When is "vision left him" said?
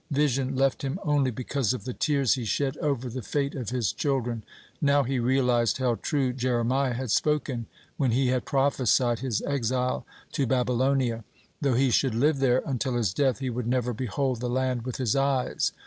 0.09-0.97